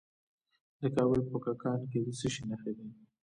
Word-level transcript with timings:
د 0.81 0.83
کابل 0.95 1.21
په 1.31 1.37
کلکان 1.43 1.79
کې 1.89 1.99
د 2.05 2.07
څه 2.19 2.27
شي 2.33 2.43
نښې 2.49 2.73
دي؟ 2.77 2.87